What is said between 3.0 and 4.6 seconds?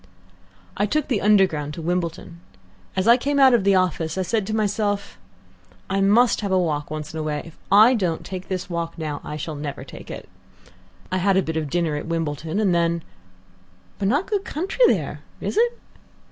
I came out of the office I said to